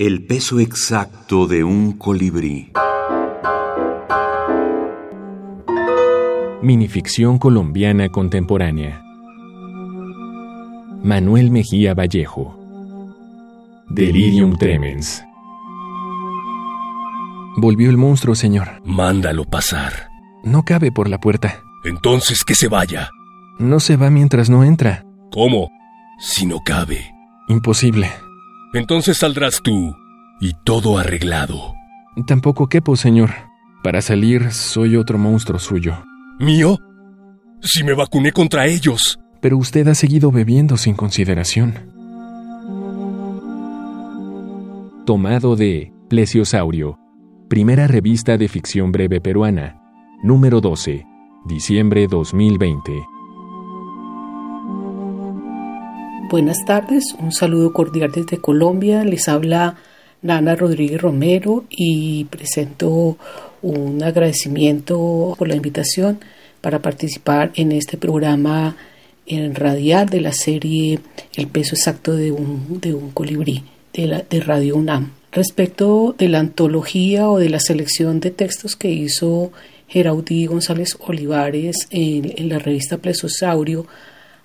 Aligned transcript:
El 0.00 0.24
peso 0.24 0.60
exacto 0.60 1.46
de 1.46 1.62
un 1.62 1.92
colibrí. 1.92 2.72
Minificción 6.62 7.38
colombiana 7.38 8.08
contemporánea. 8.08 9.02
Manuel 11.04 11.50
Mejía 11.50 11.92
Vallejo. 11.92 12.58
Delirium 13.90 14.56
Tremens. 14.56 15.22
Volvió 17.58 17.90
el 17.90 17.98
monstruo, 17.98 18.34
señor. 18.34 18.80
Mándalo 18.86 19.44
pasar. 19.44 20.08
No 20.42 20.62
cabe 20.62 20.90
por 20.90 21.10
la 21.10 21.18
puerta. 21.18 21.60
Entonces 21.84 22.42
que 22.46 22.54
se 22.54 22.68
vaya. 22.68 23.10
No 23.58 23.80
se 23.80 23.98
va 23.98 24.08
mientras 24.08 24.48
no 24.48 24.64
entra. 24.64 25.04
¿Cómo? 25.30 25.68
Si 26.18 26.46
no 26.46 26.60
cabe. 26.64 27.12
Imposible. 27.48 28.08
Entonces 28.72 29.18
saldrás 29.18 29.60
tú. 29.62 29.94
Y 30.40 30.54
todo 30.64 30.98
arreglado. 30.98 31.74
Tampoco 32.26 32.68
quepo, 32.68 32.96
señor. 32.96 33.30
Para 33.82 34.02
salir 34.02 34.52
soy 34.52 34.96
otro 34.96 35.18
monstruo 35.18 35.58
suyo. 35.58 36.04
¿Mío? 36.38 36.78
Si 37.60 37.84
me 37.84 37.94
vacuné 37.94 38.32
contra 38.32 38.66
ellos. 38.66 39.18
Pero 39.40 39.58
usted 39.58 39.88
ha 39.88 39.94
seguido 39.94 40.30
bebiendo 40.30 40.76
sin 40.76 40.94
consideración. 40.94 41.74
Tomado 45.06 45.56
de 45.56 45.92
Plesiosaurio, 46.08 46.98
primera 47.48 47.86
revista 47.86 48.36
de 48.36 48.48
ficción 48.48 48.92
breve 48.92 49.20
peruana, 49.20 49.80
número 50.22 50.60
12, 50.60 51.04
diciembre 51.46 52.06
2020. 52.06 52.92
Buenas 56.30 56.64
tardes, 56.64 57.16
un 57.18 57.32
saludo 57.32 57.72
cordial 57.72 58.12
desde 58.14 58.38
Colombia. 58.38 59.02
Les 59.02 59.28
habla 59.28 59.74
Nana 60.22 60.54
Rodríguez 60.54 61.02
Romero 61.02 61.64
y 61.68 62.26
presento 62.26 63.18
un 63.62 64.00
agradecimiento 64.00 65.34
por 65.36 65.48
la 65.48 65.56
invitación 65.56 66.20
para 66.60 66.78
participar 66.78 67.50
en 67.56 67.72
este 67.72 67.96
programa 67.96 68.76
en 69.26 69.56
radial 69.56 70.08
de 70.08 70.20
la 70.20 70.32
serie 70.32 71.00
El 71.34 71.48
peso 71.48 71.74
exacto 71.74 72.14
de 72.14 72.30
un, 72.30 72.80
de 72.80 72.94
un 72.94 73.10
colibrí 73.10 73.64
de, 73.92 74.06
la, 74.06 74.20
de 74.22 74.38
Radio 74.38 74.76
UNAM. 74.76 75.10
Respecto 75.32 76.14
de 76.16 76.28
la 76.28 76.38
antología 76.38 77.28
o 77.28 77.40
de 77.40 77.48
la 77.48 77.58
selección 77.58 78.20
de 78.20 78.30
textos 78.30 78.76
que 78.76 78.92
hizo 78.92 79.50
Geraudí 79.88 80.46
González 80.46 80.96
Olivares 81.00 81.88
en, 81.90 82.32
en 82.36 82.48
la 82.48 82.60
revista 82.60 82.98
Plesosaurio 82.98 83.88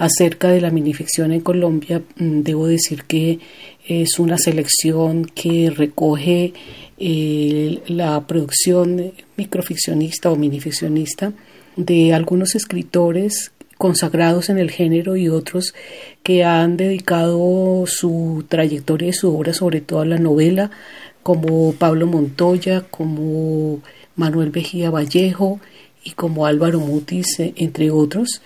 acerca 0.00 0.48
de 0.48 0.62
la 0.62 0.70
minificción 0.70 1.30
en 1.30 1.42
Colombia, 1.42 2.02
mm, 2.16 2.40
debo 2.40 2.66
decir 2.66 3.04
que 3.04 3.38
es 3.86 4.18
una 4.18 4.38
selección 4.38 5.26
que 5.26 5.68
recoge 5.68 6.54
eh, 6.98 7.80
la 7.86 8.26
producción 8.26 9.12
microficcionista 9.36 10.30
o 10.30 10.36
minificcionista 10.36 11.34
de 11.76 12.14
algunos 12.14 12.54
escritores 12.54 13.52
consagrados 13.76 14.48
en 14.48 14.58
el 14.58 14.70
género 14.70 15.16
y 15.16 15.28
otros 15.28 15.74
que 16.22 16.44
han 16.44 16.78
dedicado 16.78 17.84
su 17.86 18.44
trayectoria 18.48 19.10
y 19.10 19.12
su 19.12 19.36
obra 19.36 19.52
sobre 19.52 19.82
todo 19.82 20.00
a 20.00 20.06
la 20.06 20.18
novela, 20.18 20.70
como 21.22 21.74
Pablo 21.74 22.06
Montoya, 22.06 22.86
como 22.90 23.80
Manuel 24.16 24.48
Vejía 24.48 24.90
Vallejo 24.90 25.60
y 26.02 26.12
como 26.12 26.46
Álvaro 26.46 26.80
Mutis, 26.80 27.38
eh, 27.38 27.52
entre 27.56 27.90
otros 27.90 28.40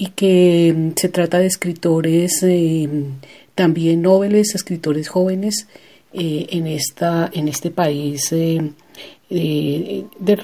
y 0.00 0.06
que 0.06 0.74
mm, 0.74 0.92
se 0.96 1.10
trata 1.10 1.38
de 1.38 1.46
escritores 1.46 2.42
eh, 2.42 2.88
también 3.54 4.00
nobles, 4.00 4.54
escritores 4.54 5.10
jóvenes 5.10 5.68
eh, 6.14 6.46
en, 6.50 6.66
esta, 6.66 7.28
en 7.30 7.48
este 7.48 7.70
país 7.70 8.30
de 8.30 8.72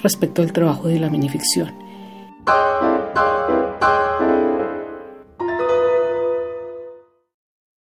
respecto 0.03 0.43
al 0.43 0.53
trabajo 0.53 0.89
de 0.89 1.01
la 1.01 1.09
minificción. 1.09 1.86